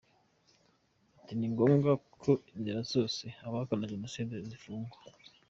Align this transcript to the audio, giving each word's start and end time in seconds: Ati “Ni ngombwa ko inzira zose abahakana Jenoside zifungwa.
Ati 1.19 1.33
“Ni 1.35 1.47
ngombwa 1.53 1.91
ko 2.21 2.31
inzira 2.53 2.79
zose 2.93 3.23
abahakana 3.45 3.89
Jenoside 3.93 4.35
zifungwa. 4.49 4.97